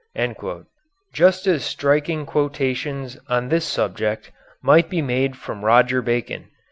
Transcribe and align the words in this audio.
"Just 1.13 1.45
as 1.45 1.63
striking 1.63 2.25
quotations 2.25 3.19
on 3.29 3.49
this 3.49 3.65
subject 3.65 4.31
might 4.63 4.89
be 4.89 4.99
made 4.99 5.35
from 5.35 5.63
Roger 5.63 6.01
Bacon. 6.01 6.47